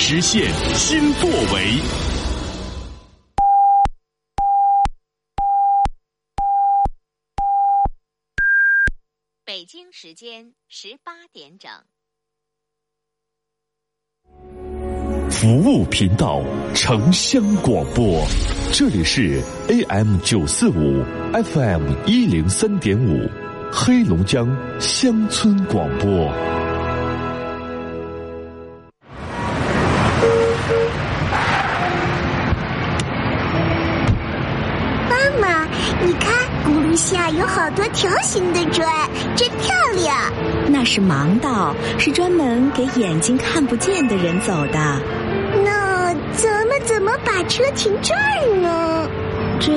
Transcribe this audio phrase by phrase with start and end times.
[0.00, 1.80] 实现新作为。
[9.44, 11.70] 北京时间十八点整。
[15.30, 16.42] 服务频道，
[16.74, 18.24] 城乡广播，
[18.72, 21.02] 这里是 AM 九四五
[21.32, 23.28] ，FM 一零三点五，
[23.72, 24.46] 黑龙江
[24.80, 26.67] 乡村广播。
[37.38, 38.84] 有好多条形的砖，
[39.36, 40.32] 真漂亮。
[40.68, 45.00] 那是盲道，是专门给眼睛看不见的人走的。
[45.64, 49.08] 那咱们怎么把车停这儿呢？
[49.60, 49.72] 这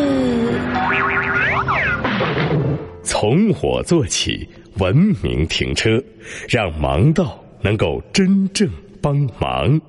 [3.04, 4.50] 从我做起，
[4.80, 6.02] 文明停车，
[6.50, 8.68] 让盲道能够真正
[9.00, 9.80] 帮忙。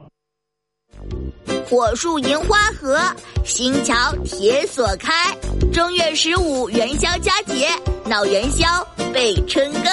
[1.72, 3.00] 火树银花合，
[3.46, 3.94] 新桥
[4.26, 5.34] 铁锁开。
[5.72, 7.66] 正月十五元宵佳节，
[8.04, 9.84] 闹元宵备春耕。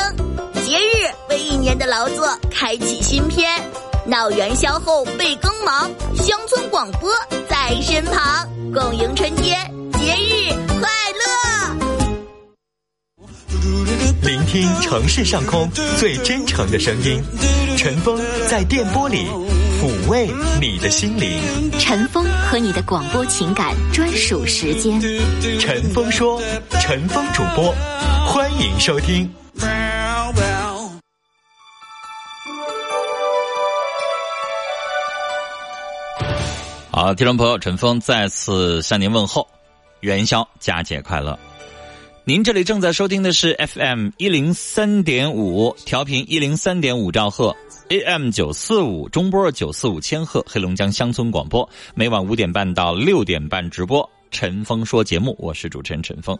[0.61, 3.49] 节日为一年的劳作开启新篇。
[4.05, 7.09] 闹元宵后备更忙，乡村广播
[7.49, 9.57] 在身旁，共迎春节，
[9.93, 10.49] 节日
[10.81, 11.77] 快乐！
[14.23, 17.23] 聆听城市上空最真诚的声音，
[17.77, 19.25] 晨风在电波里
[19.79, 21.39] 抚慰你的心灵。
[21.79, 24.99] 陈峰和你的广播情感专属时间。
[25.57, 26.41] 陈峰说，
[26.81, 27.73] 陈峰主播，
[28.27, 29.31] 欢迎收听。
[36.91, 39.47] 好，听众朋友，陈峰再次向您问候，
[40.01, 41.39] 元宵佳节快乐！
[42.25, 47.55] 您这里正在收听的是 FM 一零三点五调频一零三点五兆赫
[47.89, 54.07] ，AM 九四五中波九四五千赫，黑龙江乡村广播，每晚五点半到六点半直播。
[54.31, 56.37] 陈峰说节目，我是主持人陈峰。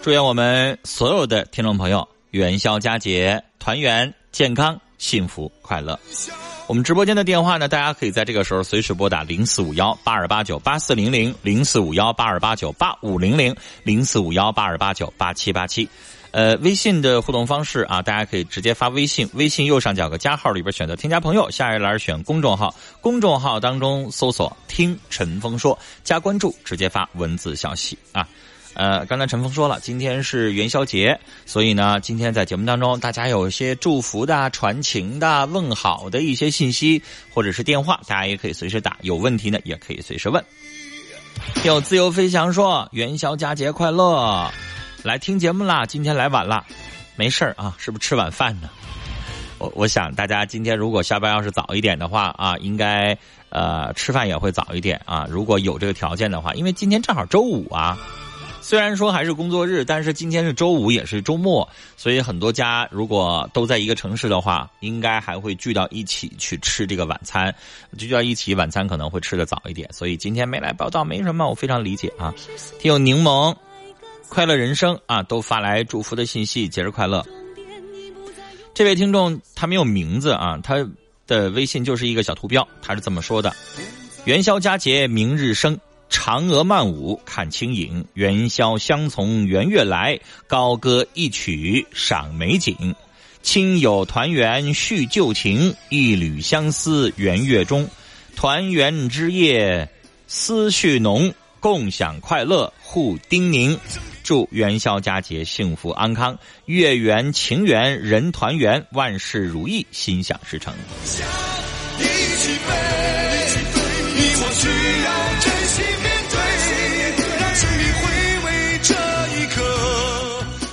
[0.00, 5.98] 祝愿我们所有的听众朋友元宵佳节团圆、健康、幸福、快乐。
[6.66, 15.88] 我们直播间的电话呢，大家可以在这个时候随时拨打零四五幺八二八九八四零零零四五幺八二八九八五零零零四五幺八二八九八七八七。
[16.30, 28.28] 呃，微信的互动方式啊，大家可以直接发微信，微信右上角个加号里边选择添加朋友，下一栏选公众号，公众号当中搜索听陈峰说，加关注，直接发文字消息啊。
[28.74, 37.02] 呃，刚才陈峰说了，今天是元宵节，所以呢，今天在节目当中，大家有一些祝福的、传情的、问好的一些信息，
[37.32, 38.96] 或者是电话，大家也可以随时打。
[39.00, 40.44] 有问题呢，也可以随时问。
[41.64, 44.52] 有自由飞翔说元宵佳节快乐，
[45.04, 45.86] 来听节目啦！
[45.86, 46.64] 今天来晚了，
[47.14, 48.68] 没事儿啊，是不是吃晚饭呢？
[49.58, 53.16] 我我想大家今天如果下班要是早一点的话啊，应该
[53.48, 55.26] 呃吃饭也会早一点啊。
[55.30, 57.96] 如果有这个条件的话，因为今天正好周五啊。
[58.60, 61.66] 虽然说还是工作日，但是今天是周五，也是周末，
[61.96, 67.54] 所以很多家如果都在一个城市的话，应该还会聚到一起去吃这个晚餐，
[67.96, 69.90] 聚到一起晚餐可能会吃的早一点。
[69.92, 72.34] 所以今天没来报道没什么，我非常理解啊。
[72.78, 73.54] 听友柠檬，
[74.28, 77.24] 快乐人生啊，都发来祝福的信息，节日快乐。
[78.74, 80.88] 这位听众他没有名字啊，他
[81.26, 83.54] 的微信就是一个小图标，他是这么说的：
[84.24, 85.78] 元宵佳节明日生。
[86.10, 92.94] 嫦娥曼舞看清影，元宵相从圆月来，高歌一曲赏美景，
[93.42, 97.86] 亲友团圆叙旧情，一缕相思圆月中，
[98.34, 99.86] 团圆之夜
[100.26, 103.76] 思绪浓，共享快乐互叮咛，
[104.28, 110.74] 祝元宵佳节幸福安康，月圆情圆人团圆，万事如意心想事成。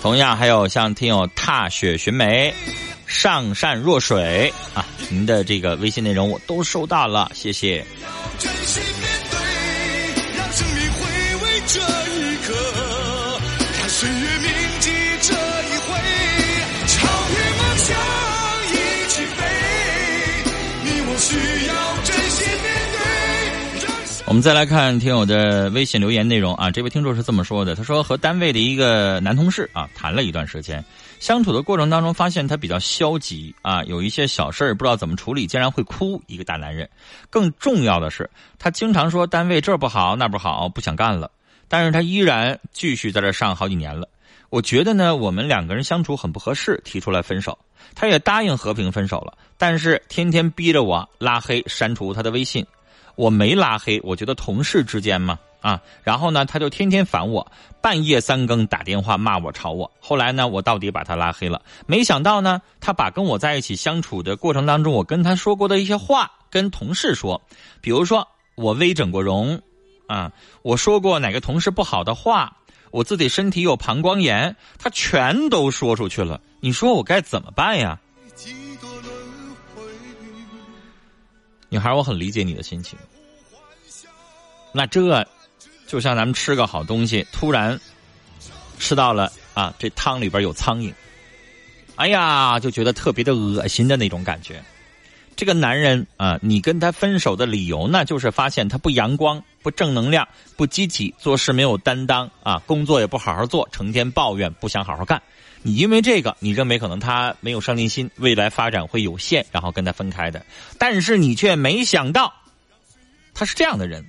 [0.01, 2.53] 同样还有像听友踏雪寻梅、
[3.07, 7.85] 上善若水啊，您的这个微信内容我都收到了，谢谢。
[24.27, 30.83] 我们再来看听友的微信留言内容啊，这位听众是这么说的：他说和单位的一个男同事啊谈了一段时间，
[31.19, 36.19] 相处的过程当中发现他比较消极啊，有一些小事儿不知道怎么处理，竟然会哭。
[36.25, 36.89] 一个大男人，
[37.29, 38.27] 更重要的是，
[38.57, 41.29] 他经常说单位这不好那不好，不想干了，
[41.67, 44.09] 但是他依然继续在这上好几年了。
[44.49, 47.55] 我觉得呢，我们两个人相处很不合适，提出来分手。
[47.93, 52.65] 他也答应和平分手了，但是天天逼着我拉黑、删除他的微信。
[53.15, 57.51] 我没拉黑，我觉得同事之间嘛，啊，然后呢，他就天天烦我，
[57.81, 59.89] 半夜三更打电话骂我、吵我。
[59.99, 61.61] 后来呢，我到底把他拉黑了。
[61.85, 67.41] 没想到呢，他把跟我在一起相处的过程当中，我跟他说过的一些话，跟同事说，
[67.81, 69.61] 比如说我微整过容，
[70.07, 70.31] 啊，
[70.61, 72.57] 我说过哪个同事不好的话，
[72.91, 76.41] 我自己身体有膀胱炎，他全都说出去了。
[76.59, 77.99] 你说我该怎么办呀？
[81.69, 82.97] 女孩，我很理解你的心情。
[84.71, 85.25] 那这
[85.87, 87.79] 就像咱们吃个好东西，突然
[88.77, 90.93] 吃到了啊，这汤里边有苍蝇，
[91.95, 94.61] 哎呀，就觉得特别的恶心的那种感觉。
[95.35, 105.21] 这个男人啊，你跟他分手的理由呢，就是发现他不阳光、不正能量、不积极，做事没有担当啊，工作也不好好做，成天抱怨，不想好好干。
[105.65, 110.45] 你因为这个，你认为可能他没有上进心，未来发展会有限，然后跟他分开的。
[110.77, 112.31] 但是你却没想到，
[113.33, 114.05] 他是这样的人，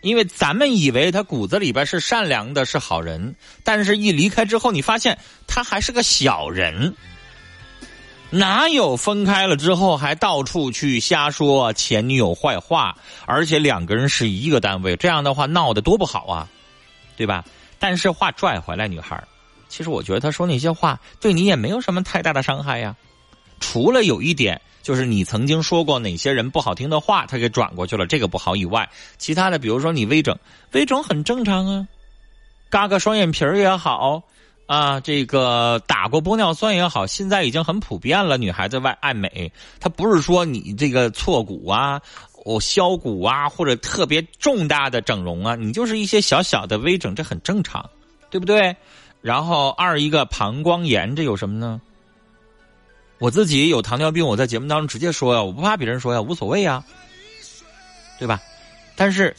[0.00, 6.94] 因为咱们以为他骨子里边是善良的，是好人，但是一离开之后，你发现他还是个小人。
[8.30, 12.96] 哪有分开了之后还到处去瞎说前女友坏话？
[13.26, 16.48] 而且两个人是一个单位，这样的话闹得多不好啊，
[17.14, 17.44] 对吧？
[17.78, 19.22] 但是话拽回来，女孩
[19.72, 22.94] 其实我觉得他说那些话对你也没有什么太大的伤害呀。
[23.58, 28.86] 除了有一点，就是你曾经说过哪些人不好听的话，他给转过去了，这个不好以外，
[29.16, 30.38] 其他的，比如说你微整，
[30.72, 31.88] 微整很正常啊，
[32.68, 34.22] 嘎个双眼皮儿也好。
[34.66, 38.38] 啊，这个打过玻尿酸也好，现在已经很普遍了。
[38.38, 42.00] 女孩子外爱美，她不是说你这个错骨啊、
[42.44, 47.84] 我削骨啊，或者特别重大的整容啊，你就是一些小小的微整，这很正常，
[48.30, 48.74] 对不对？
[49.22, 51.80] 然后二一个膀胱炎，这有什么呢？
[53.18, 56.84] 我自己有糖尿病，我在节目当中直接说呀，我不怕别人说呀，无所谓呀，
[58.18, 58.38] 对吧？
[58.96, 59.34] 但是。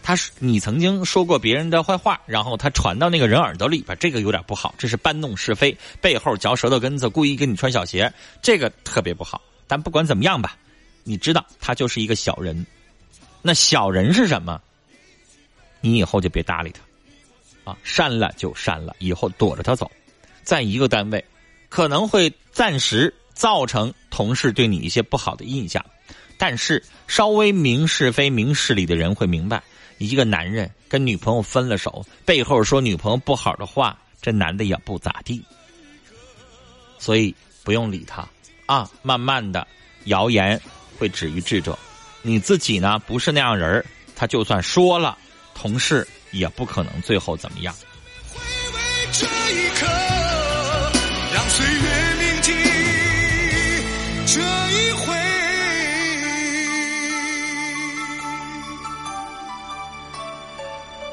[0.00, 8.10] 他是你曾经说过别人的坏话，然后他传到那个人耳朵里边，这个有点不好，这是搬弄是非，背后嚼舌头根子，故意给你穿小鞋，
[8.40, 9.42] 这个特别不好。
[9.66, 10.56] 但不管怎么样吧，
[11.04, 12.66] 你知道他就是一个小人。
[13.42, 14.58] 那小人是什么？
[15.82, 16.80] 你以后就别搭理他，
[17.82, 19.90] 删了就删了，以后躲着他走，
[20.42, 21.24] 在一个单位，
[21.68, 25.84] 可能会暂时造成同事对你一些不好的印象，
[26.36, 29.62] 但是稍微明是非、明事理的人会明白。
[29.98, 35.42] 一个男人跟女朋友分了手，背后说女朋友不好的话，这男的也不咋地，
[37.00, 37.34] 所以
[37.64, 38.28] 不用理他
[38.66, 38.88] 啊。
[39.02, 39.66] 慢慢的，
[40.04, 40.60] 谣言
[40.96, 41.76] 会止于智者。
[42.22, 43.84] 你自己呢，不是那样人
[44.14, 45.18] 他就算说了，
[45.52, 47.74] 同事也不可能最后怎么样。
[49.12, 49.86] 这一刻，
[51.34, 52.52] 让岁月铭记
[54.26, 55.14] 这一回。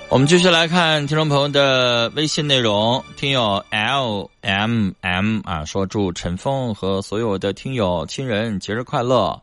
[0.09, 3.03] 我们继续来看听众朋友的微信内容。
[3.17, 9.41] 听友 L M M 啊说祝陈峰和所有的听友亲人节日快乐。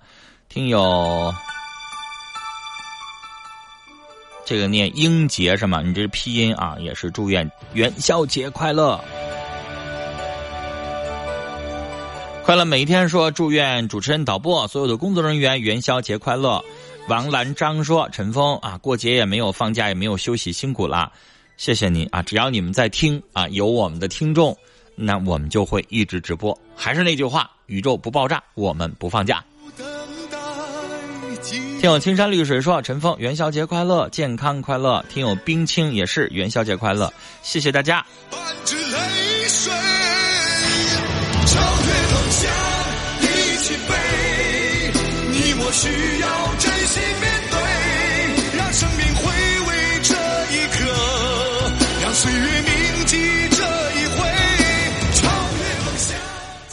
[0.48, 1.34] 听友
[4.44, 5.80] 这个念英杰是吗？
[5.84, 9.02] 你这是拼音啊，也是祝愿元宵节快乐。
[12.44, 16.62] 快乐每一天说祝愿主持人、导播所有的工作人员元宵节快乐。
[17.08, 21.12] 王兰章说：“陈峰啊，过节也没有放假，也没有休息，辛苦了，
[21.56, 22.20] 谢谢你啊！
[22.22, 24.56] 只要你们在听啊，有我们的听众，
[24.96, 26.56] 那我们就会一直直播。
[26.76, 29.42] 还是那句话，宇宙不爆炸，我们不放假。”
[31.42, 38.04] 听友青山绿水说：“陈峰元宵节快乐，健康快乐。”听友冰清也是元宵节快乐，谢谢大家。
[45.74, 45.88] 需
[46.20, 47.02] 要真心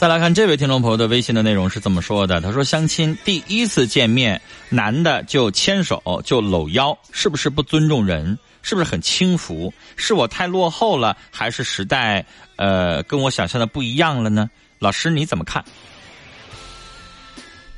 [0.00, 4.40] 再来看这位听众朋友的微信的内容是这么说的：他说，相亲第一次见面，
[4.70, 8.38] 男的就牵手就搂腰，是不是不尊重人？
[8.62, 9.70] 是不是很轻浮？
[9.96, 12.24] 是我太落后了，还是时代
[12.56, 14.48] 呃跟我想象的不一样了呢？
[14.78, 15.62] 老师你怎么看？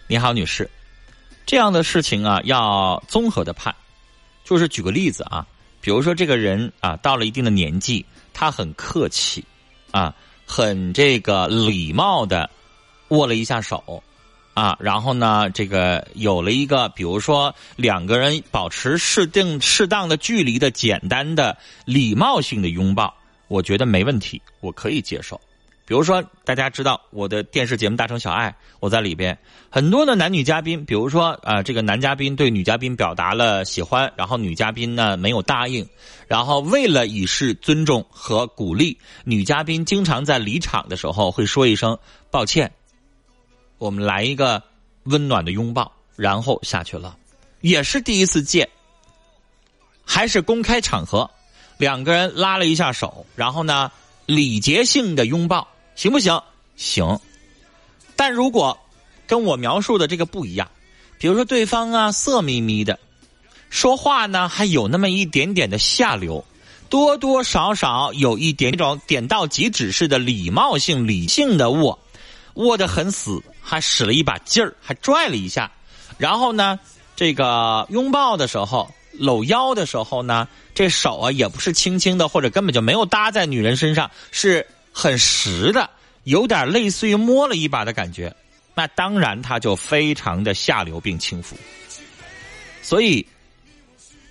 [0.07, 0.71] 你好，女士。
[1.45, 3.75] 这样的事情啊，要综合的判。
[4.45, 5.45] 就是举个例子啊，
[5.81, 9.45] 比如说这个人啊，到了一定的年纪，他很客气，
[9.91, 10.15] 啊，
[10.55, 12.51] 很这个礼貌的
[13.09, 14.03] 握了一下手，
[14.53, 21.57] 啊，然后呢，这个有了一个，比如说两个人保持适定适当的距离的简单的
[21.87, 23.15] 礼貌性的拥抱。
[23.49, 25.41] 我觉得没问题，我可以接受。
[25.85, 29.37] 比如说，大家知道我的电视节目《大城小爱》，我在里边
[29.69, 35.87] 很多的男女嘉宾，比如说啊，这个男嘉宾对女嘉宾表达了喜欢，然后女嘉宾呢没有答应，
[36.29, 41.99] 然后为了以示尊重和鼓励，女嘉宾经常在离场的时候会说一声
[42.31, 42.73] 抱歉，
[43.79, 44.63] 我们来一个
[45.05, 47.17] 温暖的拥抱，然后下去了，
[47.61, 48.69] 也是第一次见，
[50.07, 51.29] 还是公开场合，
[51.77, 53.91] 两个人拉了一下手，然后呢
[54.27, 55.69] 礼节性的拥抱。
[55.95, 56.41] 行不行？
[56.75, 57.21] 行，
[58.17, 58.77] 但如果
[59.27, 60.69] 跟我描述的这个不一样，
[61.19, 62.99] 比如说对方啊色眯眯的，
[63.69, 66.45] 说话呢还有那么一点点的下流，
[66.89, 71.99] 多多少少有一点种点到即止式的礼貌性、理性的握，
[72.55, 75.71] 握得很死，还使了一把劲儿，还拽了一下，
[76.17, 76.81] 然后呢，
[77.15, 84.67] 这个拥抱的时候、搂腰的时候呢，这手啊也不是轻轻的，或者根本就没有搭在女人身上，是。
[84.93, 85.89] 很实的，
[86.25, 88.35] 有点类似于摸了一把的感觉，
[88.75, 91.57] 那当然它就非常的下流并轻浮。
[92.83, 93.27] 所以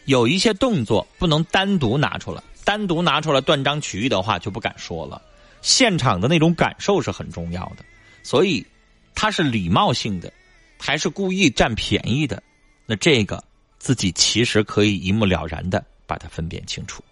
[0.06, 5.22] 有一些动作不能单独拿出来，单独拿出来断章取义的话就不敢说了。
[5.62, 7.86] 现场的那种感受是很重要的，
[8.24, 8.66] 所以
[9.14, 10.32] 他是礼貌性的，
[10.80, 12.42] 还是故意占便宜的？
[12.86, 13.44] 那这个
[13.78, 17.04] 自己其实可以一目了然的把它分辨清楚。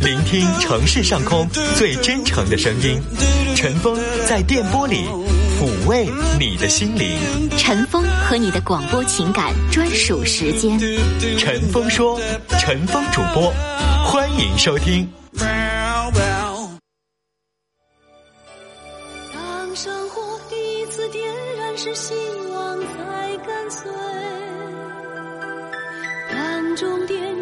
[0.00, 3.00] 聆听城市上空最真诚的声音，
[3.56, 5.04] 陈峰在电波里
[5.58, 6.08] 抚慰
[6.38, 7.18] 你的心灵。
[7.56, 10.78] 陈峰和你的广播情感专属时间。
[11.38, 12.20] 陈峰说
[12.60, 13.52] ：“陈峰主播，
[14.04, 15.08] 欢迎收听。”
[19.32, 21.24] 当生活第一次点
[21.58, 22.14] 燃，是希
[22.54, 23.90] 望在跟随。
[26.30, 27.35] 当终点。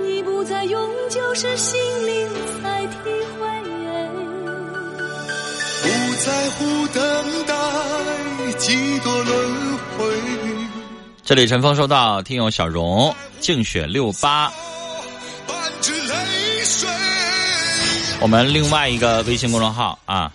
[0.44, 2.28] 在永久是心灵
[2.62, 2.96] 才体
[3.38, 3.48] 会，
[5.82, 10.04] 不在乎等待几多轮回。
[11.22, 14.52] 这里陈峰收到听友小荣竞选六八，
[18.20, 20.30] 我们另外一个微信公众号啊，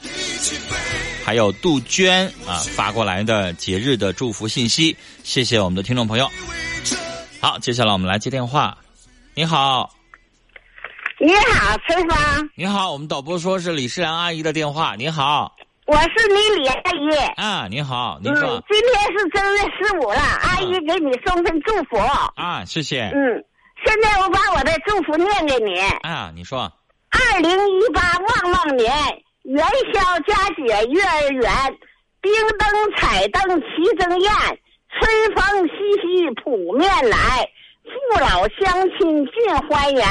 [1.23, 6.27] 还有杜鹃啊发过来的节日的祝福信息，谢谢我们的听众朋友。
[7.39, 8.75] 好，接下来我们来接电话，
[9.35, 9.98] 你好。
[11.21, 12.49] 你好，春芳。
[12.55, 14.95] 你好，我们导播说是李世良阿姨的电话。
[14.95, 15.53] 你好，
[15.85, 17.13] 我是你李阿姨。
[17.35, 18.63] 啊，你好，你说。
[18.69, 21.97] 今天是正月十五了，阿姨给你送份祝福。
[22.35, 23.11] 啊，谢谢。
[23.13, 23.43] 嗯，
[23.85, 25.77] 现在我把我的祝福念给你。
[26.03, 26.71] 啊，你说。
[27.11, 28.89] 二零一八旺旺年，
[29.43, 31.51] 元宵佳节月儿圆，
[32.21, 34.31] 冰灯彩灯齐争艳，
[34.88, 37.45] 春风习习扑面来，
[37.83, 40.05] 父老乡亲尽欢颜。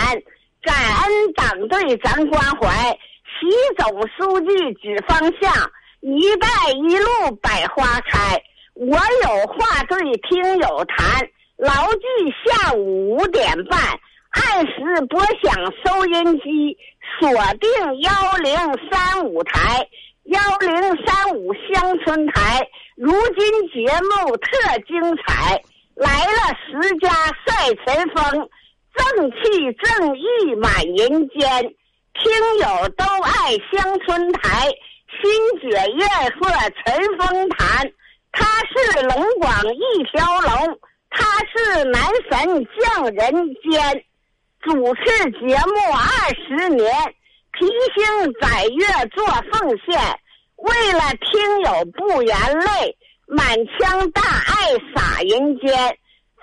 [0.62, 3.46] 感恩党对咱关怀，习
[3.76, 8.42] 总书记指方向，一带一路百花开。
[8.74, 9.98] 我有话对
[10.28, 12.02] 听友谈，牢记
[12.44, 13.80] 下午五点半，
[14.30, 16.76] 按时拨响收音机，
[17.18, 18.10] 锁定幺
[18.42, 18.54] 零
[18.90, 19.88] 三五台，
[20.24, 22.68] 幺零三五乡村台。
[22.96, 25.62] 如今节目特精彩，
[25.94, 27.08] 来了十佳
[27.46, 28.48] 赛陈风。
[28.98, 31.62] 正气正义满人间，
[32.14, 34.68] 听友都爱乡村台。
[35.20, 36.48] 新雪月色
[36.84, 37.90] 陈风谈，
[38.32, 40.78] 他是龙广一条龙，
[41.10, 44.04] 他是男神降人间。
[44.60, 46.92] 主持节目二十年，
[47.52, 49.98] 披星载月做奉献，
[50.56, 55.98] 为了听友不言泪，满腔大爱洒人间。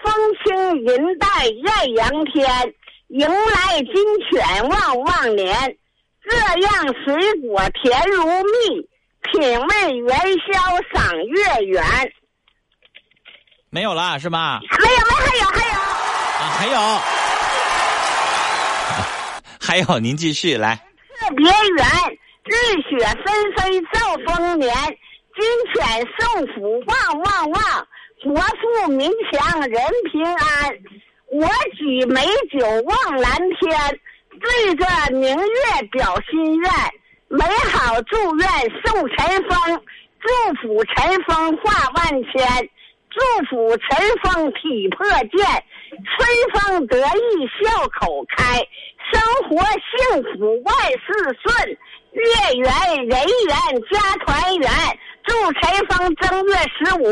[0.06, 2.74] 风轻云淡艳阳天，
[3.08, 3.94] 迎来金
[4.30, 5.76] 犬旺旺年。
[6.28, 6.72] 这样
[7.04, 8.88] 水果甜如蜜，
[9.32, 10.54] 品味元宵
[10.94, 11.84] 赏月圆。
[13.72, 14.60] 没有了是吗？
[14.62, 15.74] 没有，没还有还有
[16.40, 16.78] 啊，还有，
[19.60, 20.76] 还有， 您继续来。
[21.20, 21.86] 特别圆，
[22.44, 22.56] 日
[22.90, 23.26] 雪纷
[23.58, 24.72] 飞兆丰年，
[25.36, 25.44] 金
[25.74, 27.88] 犬送福旺旺旺。
[28.26, 29.80] 国富民强人
[30.12, 30.80] 平安，
[31.28, 34.00] 我举美酒望蓝天，
[34.42, 36.72] 对着明月表心愿，
[37.28, 38.48] 美好祝愿
[38.84, 39.80] 送陈风，
[40.20, 40.28] 祝
[40.60, 42.68] 福陈风话万千，
[43.12, 48.58] 祝福陈风体魄健，春风得意笑口开，
[49.14, 51.78] 生活幸福万事顺，
[52.12, 54.70] 月圆人圆家团圆。
[55.26, 57.06] 祝陈峰正月十五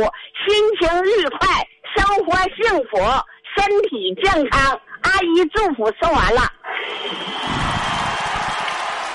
[0.45, 1.47] 心情愉快，
[1.95, 2.97] 生活幸福，
[3.55, 4.79] 身体健康。
[5.01, 6.41] 阿姨祝福送完了。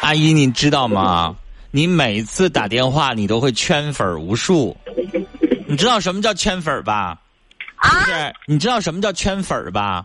[0.03, 1.35] 阿姨，你知道吗？
[1.71, 4.77] 你每次打电话，你都会圈粉儿无数。
[5.67, 7.19] 你知道什么叫圈粉儿吧？
[7.77, 10.05] 啊，是，你知道什么叫圈粉儿吧？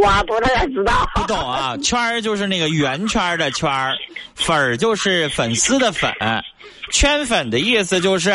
[0.00, 1.06] 我不太知道。
[1.14, 1.76] 不懂啊？
[1.78, 3.94] 圈儿就是那个圆圈的圈儿，
[4.34, 6.12] 粉儿就是粉丝的粉。
[6.92, 8.34] 圈粉的意思就是，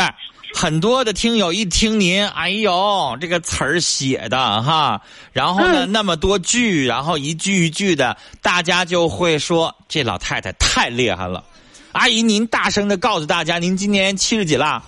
[0.53, 5.01] 很多的听友一听您，哎呦，这个词儿写的哈，
[5.33, 11.43] 然后呢、那么多句，然后一句一句的，大家就会说这老太太太厉害了。
[11.91, 14.81] 阿姨，您大声的告诉大家，您今年七十几了？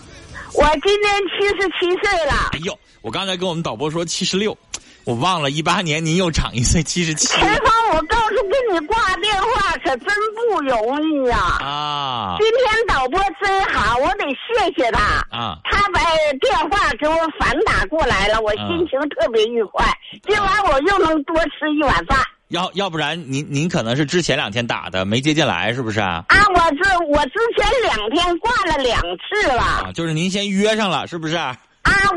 [0.53, 2.49] 我今年七十七岁了。
[2.53, 4.57] 哎呦，我刚才跟我们导播说七十六，
[5.07, 15.25] 我忘了，一八年您又长一岁，七十七陈芳，我告诉跟你挂电话可真不容易呀、啊今天导播真好，我得谢谢他。
[15.31, 15.59] 啊！
[15.63, 16.01] 他把
[16.41, 19.85] 电话给我反打过来了，我心情特别愉快。
[20.27, 22.19] 今晚我又能多吃一碗饭。
[22.49, 26.25] 要要不然您您可能是之前两天打的没接进来，是不是啊？
[26.27, 31.37] 啊，我这我之前两天挂了两次了啊，就是您先约上了，是不是？
[31.37, 31.55] 啊，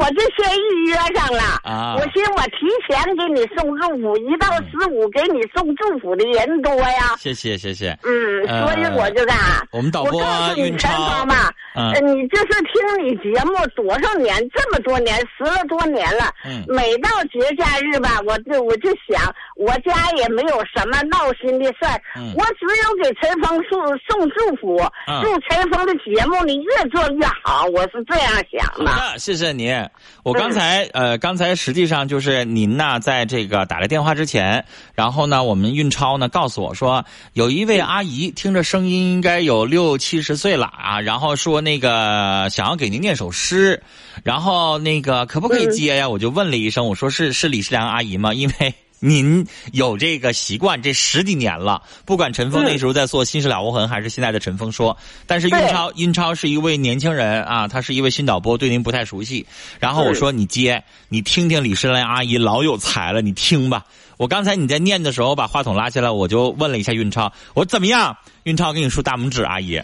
[0.01, 1.61] 我就先预约上了。
[1.63, 7.17] 啊我寻我提前给你送祝福，一到十五给你送祝福的人多呀。
[7.19, 7.97] 谢谢谢谢。
[8.05, 9.37] 嗯，呃所以我就干。
[9.71, 16.25] 我们导播我告诉你陈芳吧，嗯呃你就是听你节目多少年，这么多年，十了多年了。
[16.45, 19.23] 嗯每到节假日吧，我就我就想，
[19.57, 28.91] 我家也没有什么闹心的事儿，嗯我只有给陈峰送送祝福，嗯祝陈峰的节目你越做越好，我是这样想的。
[28.91, 29.89] 好的，谢谢您。
[30.23, 34.65] 我刚才、呃，刚才实际上就是您呢，在这个打来电话之前，
[34.95, 43.83] 然后呢，我们运超呢告诉我说，有一位阿姨听着声音应该有六七十岁了啊，然后说那个想要给您念首诗，
[44.25, 46.09] 然后那个可不可以接呀？
[46.09, 48.33] 我就问了一声，我说是是李世良阿姨吗？
[48.33, 48.75] 因为。
[49.01, 51.83] 您有这个习惯，这十几年了。
[52.05, 59.47] 不管陈峰那时候在做《新事了无痕》，还是现在的陈峰说，但是运超运超是一位年轻人啊，他是一位新导播，对您不太熟悉。
[59.79, 63.87] 然后我说你接，你听听李世兰阿姨老有才了，你听吧。
[64.19, 68.15] 我刚才你在念的时候把话筒拉下来，我就问了一下运超，我说怎么样？
[68.43, 69.81] 运超给你竖大拇指，阿姨，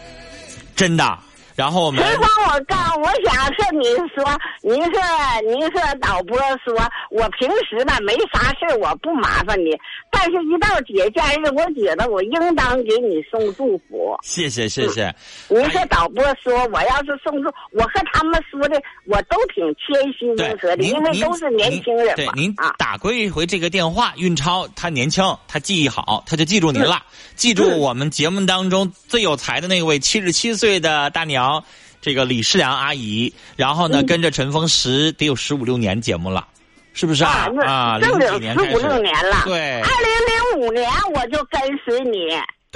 [0.75, 1.19] 真的。
[1.57, 4.23] 然后我们谁帮，我告，我想是您说，
[4.63, 4.91] 您是
[5.49, 6.77] 您是导播说，
[7.11, 9.71] 我平时吧没啥事儿我不麻烦你，
[10.11, 14.15] 但是一到节假日，我觉得我应当给你送祝福。
[14.23, 15.15] 谢谢谢谢。
[15.49, 22.15] 您是导播说，我要是送祝，我和他们说的，我都挺谦虚对如和的，因为都是年轻人嘛。
[22.17, 27.03] 对您啊，打过一回这个电话，运超他年轻，他记忆好，他就记住您了，
[27.35, 31.46] 记住我们节目当中最有才的那位七十七岁的大娘。
[32.01, 36.47] 这个李世良阿姨，然后呢，跟着陈峰十得有十五六年节目了，
[36.93, 37.49] 是不是啊？
[37.67, 39.43] 啊，正零几经十五六年了。
[39.45, 42.19] 对二零零五年我就跟随你，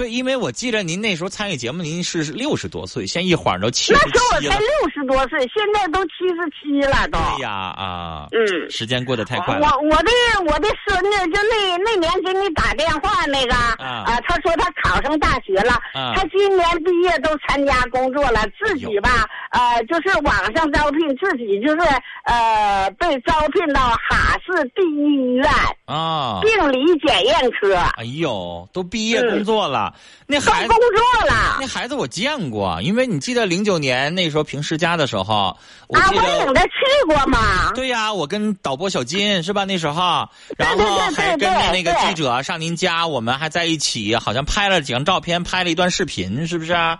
[0.01, 4.41] 对，因为我记得您那时候参与节目，您是六十多岁，现在一晃都七十那时候我。
[4.51, 7.19] 才六十多岁，现在都七十七了都。
[7.19, 9.77] 哎呀啊，嗯时间过得太快我了。
[9.83, 10.11] 我的
[10.51, 21.87] 我的孙子就那那年给你打电话那个啊呃他说他考上大学了，啊他今年毕业都参加工作了，自己吧呃就是网上招聘，自己就是
[22.23, 25.45] 呃被招聘到哈市第一医院
[25.85, 29.90] 啊，病理检验科，哎呦，都毕业工作了，
[30.27, 31.67] 那孩子工作了那。
[31.67, 36.09] 孩子我见过，因为你记得零九年那时候评世家的时候，我啊。
[36.13, 36.71] 我领他去
[37.05, 37.71] 过嘛。
[37.73, 39.65] 对呀、我跟导播小金是吧？
[39.65, 40.27] 那时候，
[40.57, 46.73] 然后还跟着那个记者上您家，我们还在一起，好像拍了几张照片，拍了一段视频，是不是？
[46.73, 46.99] 啊，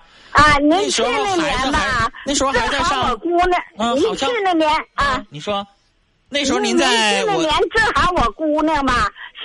[0.62, 3.30] 您去那时候那年吧，那时候还在上我姑
[3.78, 5.66] 娘，您去那年啊，你说，
[6.34, 8.94] 那时候您在我那年正好我姑娘嘛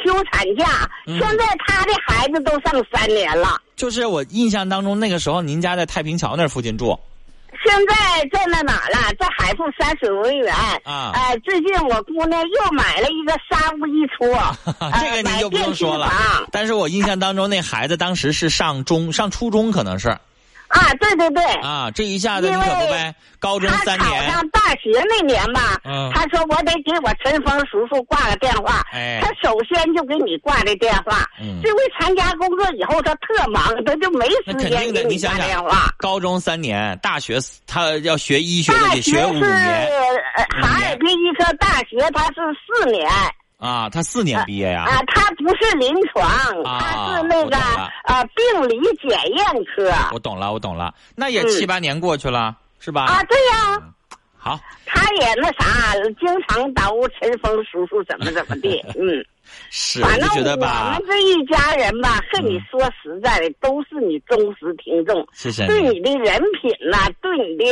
[0.05, 6.97] 休产假，嗯现在她的孩子都上三年了，就是我印象当中那个时候，您家在太平桥那附近住
[7.65, 7.95] 现在
[8.33, 9.13] 在那哪儿了？
[9.19, 10.55] 在海富山水文园。
[10.85, 14.31] 啊呃，最近我姑娘又买了一个三屋一厨，
[14.79, 16.09] 呃这个您就不用说了。
[16.53, 20.17] 但是我印象当中，那孩子当时是上中上初中，可能是
[20.69, 21.45] 啊，对对对。
[21.63, 28.83] 啊，这一下子你因为可不呗，高中他考三年，上大学那年吧，嗯他说我得给我陈峰叔叔挂个电话。
[28.93, 31.25] 哎他首先就给你挂的电话。
[31.41, 43.09] 嗯这回参加工作以后，他特忙，他就没时间给挂你想想电话。，高中三年，大学他要学医学的大得学五学是哈尔滨医科大学，他是四年
[43.67, 46.25] 啊，他四年毕业呀、啊，他不是临床，
[46.65, 47.57] 啊他是那个
[48.05, 49.93] 呃病理检验科。
[50.13, 51.49] 我懂了，我懂了，那也嗯。
[51.49, 53.05] 七八年过去了，是吧？
[53.07, 53.83] 啊，对呀。
[54.39, 59.27] 好，他也那啥，经常叨咕陈峰叔叔怎么怎么的， 嗯。
[59.71, 65.27] 是，反正我们，这一家人吧，和你说实在的，都是你忠实听众。
[65.35, 66.07] 谢谢对你。
[66.07, 67.65] 的人品呐、对你的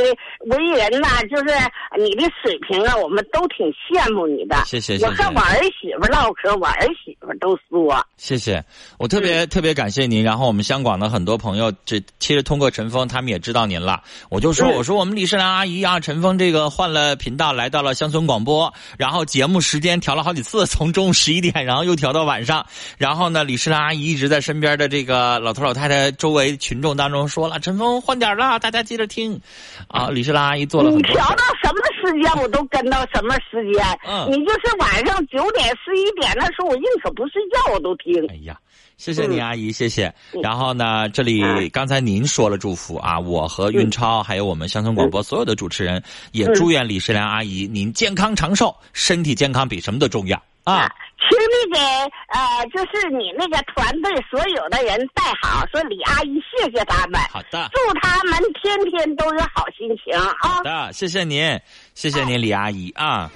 [0.47, 1.55] 为人呐、就是
[1.97, 4.57] 你的水平啊，我们都挺羡慕你的。
[4.67, 8.65] 谢谢谢谢我和我儿媳妇唠嗑，我儿媳妇都说，谢谢，
[8.99, 10.25] 我特嗯别、特别感谢您。
[10.25, 14.03] 然后我们香港的很多朋友，这其实通过陈峰，他们也知道您了。
[14.31, 22.67] 我就说，嗯我说我们李世良阿姨啊，陈峰这个换了频道，来到了乡村广播，然后节目时间调了好几次，从中午十一点，然后又调到晚上。
[22.99, 29.41] 然后呢，李世兰阿姨一直在身边的这个老头老太太周围群众当中说了，陈峰换点了，大家接着听。
[29.89, 31.03] 啊，李世兰阿姨做了你。
[31.03, 33.85] 调到什么时间，我都跟到什么时间。
[34.07, 38.15] 嗯你就是晚上九点、十一点那时候，我宁可不睡觉，我都听。
[38.29, 38.59] 哎呀，
[38.97, 40.07] 谢谢你，嗯阿姨，谢谢。
[40.33, 50.91] 嗯然后呢，这里嗯刚才您说了祝福啊，我和运超还有我们乡村广播所有的主持人，也嗯祝愿李世良阿姨您健康长寿，身体健康比什么都重要啊！
[51.27, 51.81] 请你给
[52.29, 60.63] 呃，就是你那个团队所有的人带好，说李阿姨谢谢他们，好的，祝他们天天都有好心情啊好！
[60.63, 61.59] 的，谢谢您，
[61.95, 63.31] 谢谢您，李阿姨啊。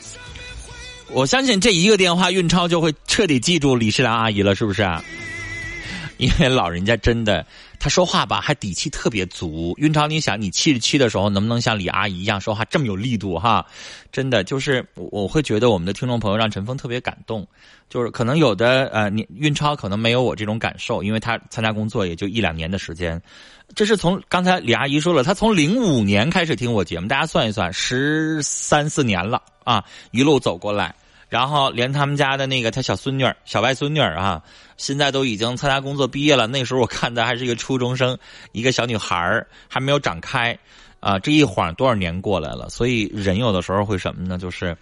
[1.11, 5.03] 我相信这一个电话，运超就会彻底记住李世兰阿姨了，是不是啊？
[6.19, 7.47] 因为老人家真的，
[7.79, 9.75] 他说话吧还底气特别足。
[9.77, 13.65] 运超，你想，你七十七的时候能不能像李阿姨一样说话这么有力度哈？
[14.11, 17.47] 真的就是我我会觉得我们的听众朋友让陈峰特别感动，
[17.89, 23.21] 就是可能有的呃，你运超可能没有我这种感受，因为他参加工作也就一两年的时间。
[23.75, 30.95] 这是从刚才李阿姨说了，她从零五年开始听我节目，大家算一算，十三四年了啊，一路走过来。
[31.29, 34.43] 然后连他们家的那个他小孙女、小外孙女啊，
[34.77, 36.47] 现在都已经参加工作毕业了。
[36.47, 38.17] 那时候我看的还是一个初中生，
[38.53, 40.59] 一个小女孩儿还没有长开，
[41.01, 42.69] 啊，这一晃多少年过来了。
[42.71, 44.39] 所以人有的时候会什么呢？
[44.39, 44.77] 就是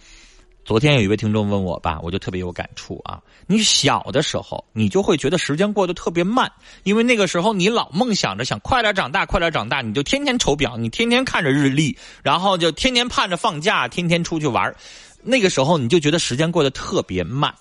[0.63, 3.21] 昨天有一位听众问我吧，我就特别有感触啊。
[3.45, 6.51] 你小的时候，你就会觉得时间过得特别慢，
[6.83, 14.75] 因为那个时候你老梦想着想快点长大，快点长大，你就天天瞅表，你天天看着日历，然后就天天盼着放假，天天出去玩
[15.21, 17.53] 那个时候你就觉得时间过得特别慢，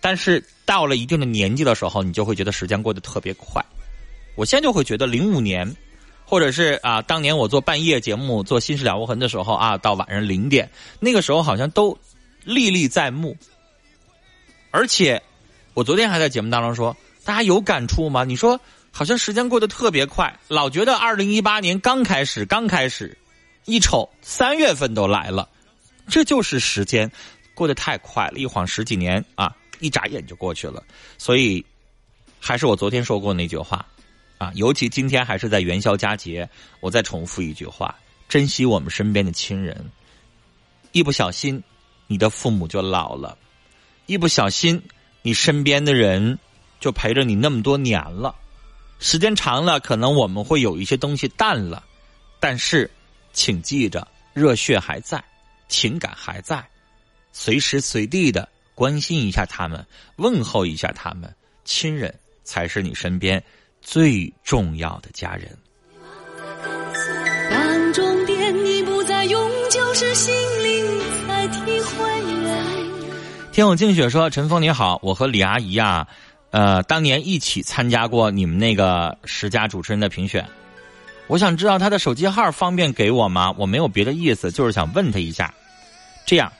[0.00, 3.64] 但是到了一定的年纪的时候，你就会觉得时间过得特别快。
[4.36, 5.74] 我现在就会觉得零五年，
[6.24, 11.98] 或者是啊，当年我做半夜节目做《心事了无痕》的时候啊，到晚上零点，那个时候好像都
[12.44, 13.36] 历历在目。
[14.70, 15.20] 而且，
[15.74, 18.22] 我昨天还在节目当中说，大家有感触吗？
[18.22, 23.16] 你说好像时间过得特别快，老觉得二零一八年刚开始，刚开始，
[23.64, 25.48] 一瞅三月份都来了。
[26.08, 27.10] 这就是时间
[27.54, 30.82] 过得太快了，一晃十几年啊，一眨眼就过去了。
[31.18, 31.64] 所以，
[32.40, 33.86] 还是我昨天说过那句话
[34.38, 36.48] 啊，尤其今天还是在元宵佳节，
[36.80, 37.94] 我再重复一句话：
[38.28, 39.90] 珍惜我们身边的亲人。
[40.92, 41.62] 一不小心，
[42.06, 43.36] 你的父母就老了；
[44.06, 44.82] 一不小心，
[45.22, 46.38] 你身边的人
[46.80, 48.34] 就陪着你那么多年了。
[48.98, 51.84] 时间长了，可能我们会有一些东西淡了，
[52.40, 52.90] 但是，
[53.32, 55.22] 请记着，热血还在。
[55.68, 56.64] 情感还在，
[57.32, 59.84] 随时随地的关心一下他们，
[60.16, 61.32] 问候一下他们，
[61.64, 62.12] 亲人
[62.44, 63.42] 才是你身边
[63.80, 65.56] 最重要的家人。
[67.50, 72.08] 当终点已不再永久，是心灵才体会。
[73.50, 76.06] 天友静雪说：“陈峰你好，我和李阿姨啊，
[76.50, 80.48] 呃，当年一起参加过你们那个十佳主持人的评选。
[81.28, 83.54] 我想知道他的手机号，方便给我吗？
[83.58, 85.52] 我没有别的意思，就是想问他一下。
[86.24, 86.50] 这样，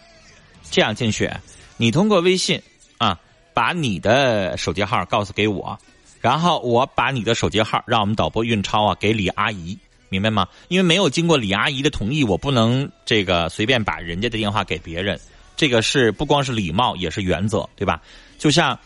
[0.71, 1.41] 这样，静雪，
[1.79, 2.61] 你通过微信
[2.99, 3.19] 啊，
[3.55, 5.79] 把你的手机号告诉给我，
[6.21, 9.79] 然后我把你的手机号让我们导播运超啊给李阿姨，
[10.11, 10.47] 明白吗？
[10.69, 15.19] 因为没有经过李阿姨的同意，我不能这个随便把人家的电话给别人。
[15.57, 18.03] 这个是不光是礼貌，也是原则，对吧？
[18.39, 18.79] 就像。”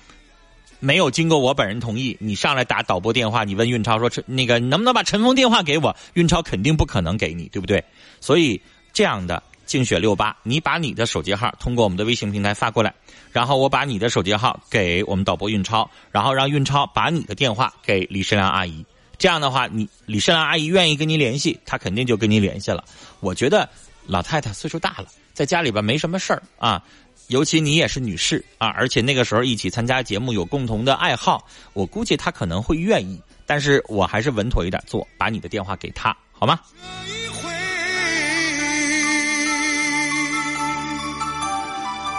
[0.85, 7.85] 没有经过我本人同意，你上来打导播电话，你问运超说：“陈那个能不能把陈峰电话给我？”运超肯定不可能给你，对不对？
[8.21, 8.61] 所以
[8.93, 12.93] 这样的竞选六八，你把你的手机号通过我们的微信平台发过来，
[13.31, 18.85] 然后我把你的手机号给我们导播运超，然后让运超把你的电话给李世良阿姨。
[19.19, 22.83] 这样的话，你李世良阿姨愿意跟你联系，她肯定就跟你联系了。
[23.21, 23.69] 我觉得
[24.05, 26.83] 老太太岁数大了，在家里边没什么事儿啊。
[27.33, 31.43] 尤其你也是女士啊，而且那个时候一起参加节目，有共同的爱好，
[31.73, 33.19] 我估计她可能会愿意。
[33.47, 36.61] 但是我还是稳妥一点做，把你的电话给她，好吗？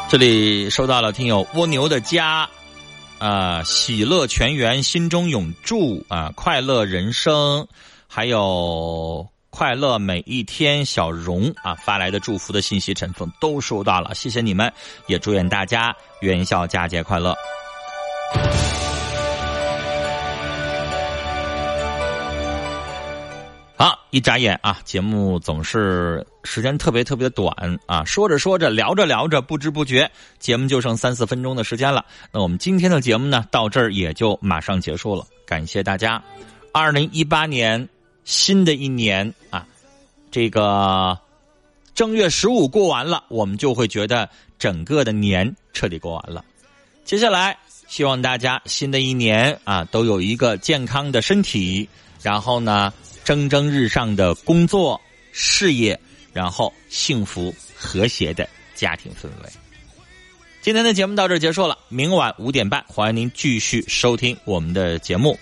[0.09, 2.49] 这里收到了听友蜗牛的家，
[3.19, 7.67] 啊、喜乐全员，心中永驻啊、快乐人生，
[8.07, 14.73] 还有快乐每一天，小荣啊发来的祝福的信息，陈峰都收到了，谢谢你们，
[15.05, 17.35] 也祝愿大家元宵佳节快乐。
[23.77, 32.03] 好，一眨眼啊，节目总是时间特别特别的短啊，说着说着，聊着聊着，不知不觉节目就剩三四分钟的时间了。
[32.31, 35.23] 那我们今天的节目呢，到这儿也就马上结束了。
[35.45, 36.19] 感谢大家，
[36.73, 37.87] 二零一八年
[38.25, 39.65] 新的一年啊，
[40.31, 41.17] 这个
[41.95, 46.43] 正月十五过完了，我们就会觉得整个的年彻底过完了。
[47.05, 47.57] 接下来，
[47.87, 51.87] 希望大家新的一年啊，都有一个健康的身体，
[52.21, 52.93] 然后呢。
[53.25, 54.99] 蒸蒸日上的工作
[55.31, 55.97] 事业，
[56.33, 59.49] 然后幸福和谐的家庭氛围。
[60.61, 65.39] 今天的节目到这儿结束了，明晚五点半，欢迎您继续收听我们的节目。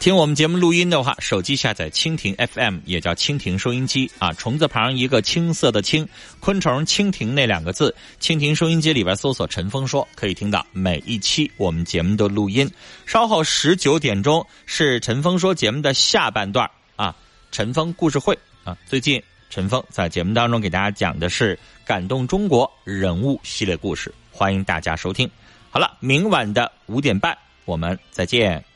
[0.00, 6.08] 听我们节目录音的话，手机下载蜻蜓 FM，也叫蜻蜓收音机啊，虫字旁一个青色的青，
[6.38, 12.70] 昆虫蜻蜓那两个字，蜻蜓收音机里边搜索“陈峰说”，可以听到每一期我们节目的录音。
[13.06, 17.14] 稍后十九点钟是陈峰说节目的下半段啊，
[17.50, 25.28] 陈峰故事会啊，最近陈峰在节目当中给大家讲的是感动中国人物系列故事，欢迎大家收听。
[25.70, 28.67] 好了，明晚的五点半我们再见。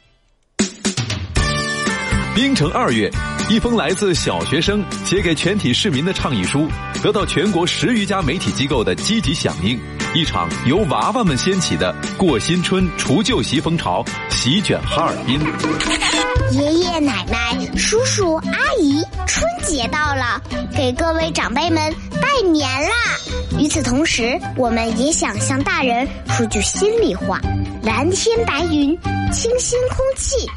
[2.34, 3.10] 冰城二月，
[3.50, 6.66] 一封来自小学生写给全体市民的倡议书，
[7.02, 9.78] 得到全国十余家媒体机构的积极响应。
[10.14, 15.38] 一场由娃娃们掀起的过新春除旧习风潮席卷哈尔滨。
[16.52, 20.40] 爷爷奶奶、叔叔阿姨，春节到了，
[20.74, 22.94] 给各位长辈们拜年啦！
[23.58, 27.38] 与此同时，我们也想向大人说句心里话：
[27.82, 28.98] 蓝天白云，
[29.30, 30.48] 清新空气。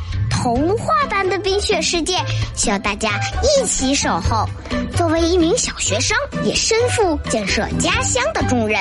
[0.45, 2.19] 童话般的冰雪世界，
[2.55, 4.47] 需要大家一起守候。
[4.95, 8.79] 作为一名小学生，也身负建设家乡的重任。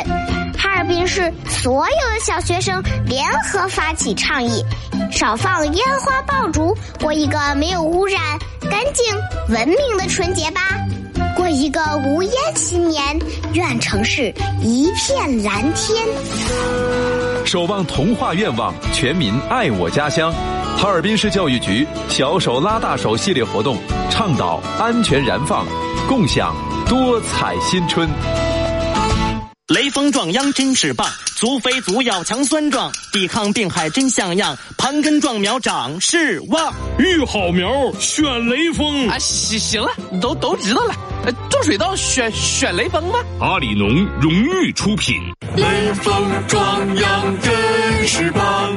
[0.59, 4.62] 哈尔滨市所有的小学生联合发起倡议：
[5.11, 8.20] 少放烟花爆竹，过一个没有污染、
[8.70, 9.03] 干净、
[9.48, 10.61] 文明的春节吧！
[11.35, 13.18] 过一个无烟新年，
[13.55, 14.24] 愿城市
[14.61, 16.07] 一片蓝天。
[17.46, 20.31] 守望童话愿望，全民爱我家乡。
[20.77, 23.79] 哈尔滨市教育局“小手拉大手”系列活动，
[24.11, 25.67] 倡导安全燃放，
[26.07, 26.55] 共享
[26.89, 28.09] 多彩新春。
[29.69, 36.73] 雷锋壮秧真是棒，足肥足要强酸壮，抵抗病害真像样，盘根壮苗长势旺。
[36.99, 39.19] 育好苗选雷锋啊！
[39.19, 39.89] 行行了，
[40.21, 40.95] 都都知道了。
[41.49, 43.19] 种水稻选选雷锋吧？
[43.41, 43.89] 阿里农
[44.21, 45.17] 荣誉出品。
[45.57, 46.13] 雷锋
[46.47, 48.77] 壮秧真是棒，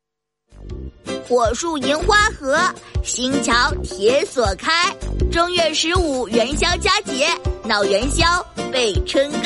[1.27, 2.59] 火树银花合，
[3.03, 4.93] 新桥铁锁开。
[5.31, 7.27] 正月十五元宵佳节，
[7.63, 9.43] 闹元宵备春耕。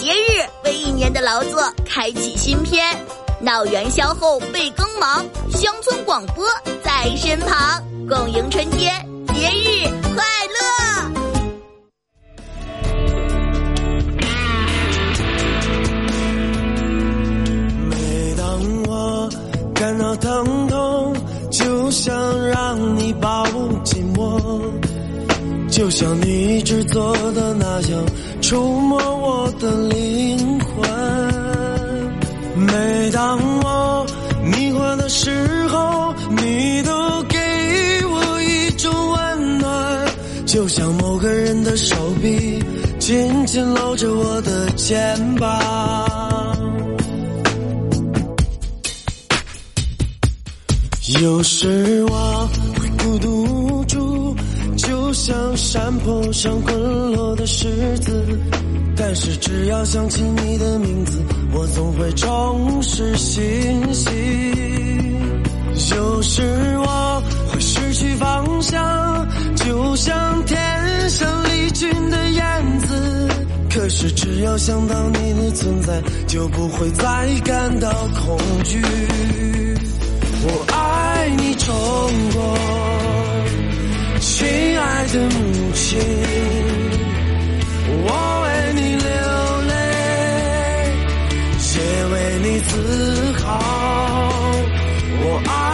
[0.00, 2.84] 节日为一年的劳作开启新篇。
[3.40, 6.46] 闹元宵后备耕忙，乡村广播
[6.82, 10.24] 在身旁，共迎春天，节日快
[19.84, 21.14] 感到疼痛，
[21.50, 22.16] 就想
[22.48, 23.44] 让你抱
[23.82, 24.62] 紧我，
[25.68, 28.06] 就像你制作的那样，
[28.40, 30.88] 触摸我的灵魂。
[32.56, 34.06] 每当我
[34.42, 37.36] 迷惑的时候，你都给
[38.06, 40.06] 我一种温暖，
[40.46, 42.58] 就像某个人的手臂
[42.98, 46.43] 紧紧搂着我的肩膀。
[51.06, 52.48] 有时我
[52.80, 54.34] 会孤独无助，
[54.74, 58.24] 就像山坡上滚落的石子。
[58.96, 63.42] 但是只要想起你的名字，我总会重拾信
[63.92, 64.10] 心。
[65.94, 66.42] 有时
[66.78, 70.56] 我会失去方向，就像天
[71.10, 73.28] 上离群的燕子。
[73.68, 77.90] 可是只要想到你的存在，就不会再感到
[78.24, 78.80] 恐惧。
[80.46, 80.66] 我
[85.14, 86.00] 的母亲，
[88.02, 88.10] 我
[88.42, 89.08] 为你流
[89.68, 89.72] 泪，
[91.72, 92.72] 也为你自
[93.44, 93.46] 豪。
[95.22, 95.73] 我爱。